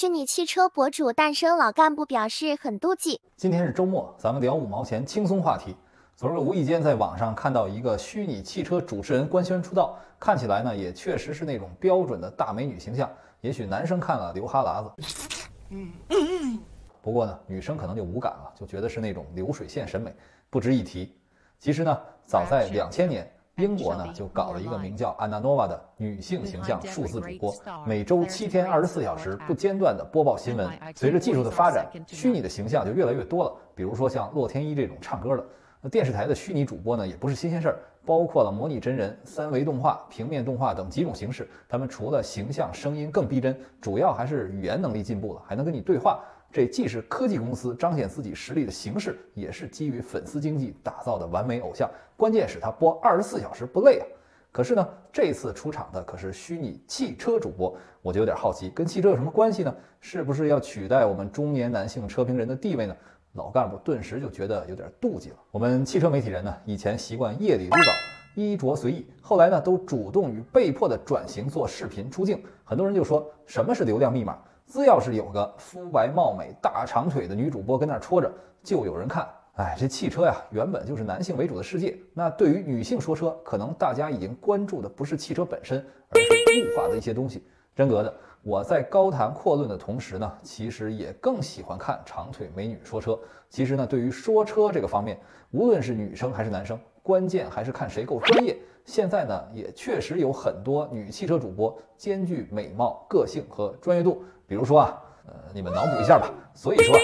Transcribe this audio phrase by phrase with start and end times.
[0.00, 3.20] 虚拟汽车博主诞生，老干部表示很妒忌。
[3.34, 5.74] 今天是周末，咱们聊五毛钱轻松话题。
[6.14, 13.10] 昨儿无意间在网上看到一个虚拟汽车主持人官宣出道，看起来呢也确实是那种标准的大美女形象。
[13.40, 16.60] 也许男生看了流哈喇子，嗯嗯
[17.02, 20.14] 不过呢女生可能就无感了，就觉得是那种流水线审美，
[20.48, 21.12] 不值一提。
[21.58, 23.28] 其实呢，早在两千年。
[23.58, 27.52] 英国呢就搞了一个名叫安娜诺娃的女性形象数字主播，
[27.84, 30.70] 每周七天二十四小时不间断的播报新闻。
[30.94, 33.52] 随着技术的发展，虚拟的形象就越来越多了。
[33.74, 35.44] 比如说像洛天依这种唱歌的，
[35.80, 41.48] 那电视台的虚拟主播呢也不是新鲜事儿，包括了模拟真人、三维动画、平面动画等几种形式。
[41.68, 46.20] 他们除了形象、声音更逼真，主要还是语言能力进步了，还能跟你对话。
[46.50, 51.88] 这既是科技公司彰显自己实力的形式，也是基于粉丝经济打造的完美偶像。
[52.16, 54.06] 关键是他播二十四小时不累啊！
[54.50, 59.74] 可是呢，这次出场的可是虚拟汽车主播，我就有点好奇，跟汽车有什么关系呢？
[60.00, 62.96] 是不是要取代我们中年男性车评人的地位呢？
[63.34, 65.36] 老干部顿时就觉得有点妒忌了。
[65.50, 67.92] 我们汽车媒体人呢，以前习惯夜里录稿，
[68.34, 72.42] 衣着随意，后来呢，都主动与被迫的转型做视频出镜。
[72.64, 74.38] 很多人就说，什么是流量密码？
[74.68, 78.30] 只要是有个肤白貌美、大长腿的女主播跟那戳着，
[78.62, 79.26] 就有人看。
[79.54, 81.98] 哎，这汽车呀，原本就是男性为主的世界。
[82.12, 87.42] 那对于女性说车，可能大家已经关注的不是汽车本身，而是物化的一些东西。
[87.74, 93.18] 真格的，我在高谈阔论的同时呢，其实也更喜欢看长腿美女说车。
[93.48, 95.18] 其实呢，对于说车这个方面，
[95.50, 96.78] 无论是女生还是男生，
[97.08, 98.54] 关键还是看谁够专业。
[98.84, 104.22] 现在呢，也确实有很多女汽车主播兼具美貌、个性和专业度。
[104.46, 106.30] 比如说啊，呃，你们脑补一下吧。
[106.54, 106.94] 所以说，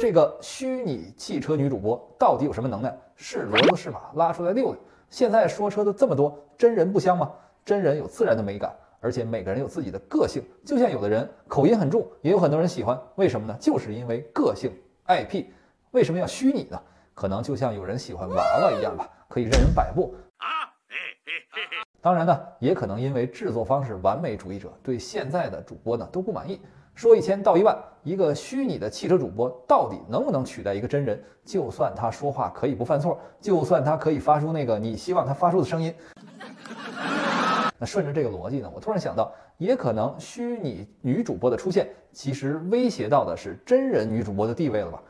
[0.00, 2.98] 这个虚拟汽车女主播到底有什么能耐？
[3.14, 4.76] 是骡子是马，拉出来溜溜。
[5.10, 7.30] 现在说车的这么多，真人不香吗？
[7.62, 10.42] 真人有自然的美感，而且每个人有自己的个性。
[10.64, 12.98] 就像有的人口音很重，也有很多人喜欢。
[13.16, 13.54] 为什么呢？
[13.60, 14.72] 就是因为个性
[15.08, 15.44] IP。
[15.90, 16.80] 为什么要虚拟呢？
[17.14, 20.14] 可能就像有人喜欢娃娃一样吧，可以任人摆布。
[22.02, 26.60] 当然呢，也可能因为制作方是完美主义者，对现在的主播呢都不满意，
[26.94, 27.74] 说一千道一万。
[28.02, 31.18] 一个虚拟的汽车主播到底能不能取代一个真人？
[31.46, 35.94] 就算他说话可以不犯错，就算他可以发出那个你希望他发出的声音，
[37.78, 45.02] 那顺着这个逻辑呢，我突然想到，也可能虚拟女主播的出现，其实威胁到的是真人女主播的地位了吧？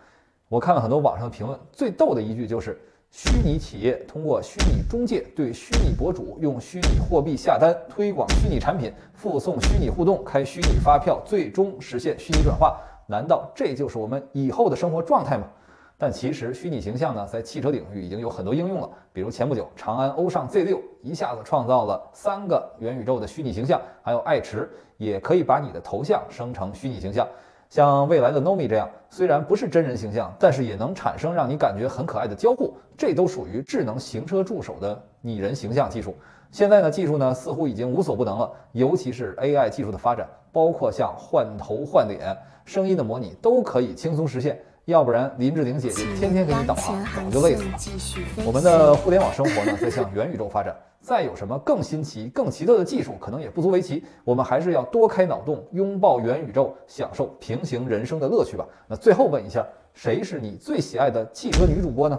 [0.49, 2.81] 我看了很多网上的评论，最逗的一句就是。
[3.13, 12.81] 虚拟企业通过虚拟中介对虚拟博主用虚拟货币下单、推广虚拟产品、附送虚拟互动、开虚拟发票，最终实现虚拟转化。
[13.07, 15.47] 难道这就是我们以后的生活状态吗？
[15.99, 18.89] 但其实虚拟形象呢，在汽车领域已经有很多应用了。
[19.13, 27.29] 比如前不久，长安欧尚 Z 六一下子创造了三个元宇宙的虚拟形象，还有爱驰也可以把你的头像生成虚拟形象。
[27.73, 36.15] 像未来的 Nomi 这样，虽然不是真人形象，但是也能产生让你感觉很可爱的交互，这都属于智能行车助手的拟人形象技术。
[36.51, 44.61] 现在呢，技术呢似乎已经无所不能了，尤其是 AI 技术的发展，包括像换头换脸、声音的模拟都可以轻松实现。
[44.87, 48.45] 要不然林志玲姐姐天天给你导航，早就累死了。
[48.45, 50.75] 我们的互联网生活呢，在向元宇宙发展。
[51.01, 54.03] 再有什么更新奇、更奇特的技术，可能也不足为奇。
[54.25, 58.67] 我们还是要多开脑洞，拥抱元宇宙，享受平行人生的乐趣吧。
[58.89, 62.19] 那最后问一下，谁是你最喜爱的汽车女主播呢？